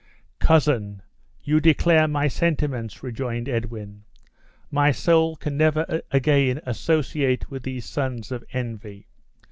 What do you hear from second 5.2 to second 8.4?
can never again associate with these sons